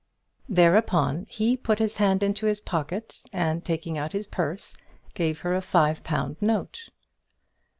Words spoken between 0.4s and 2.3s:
Thereupon he put his hand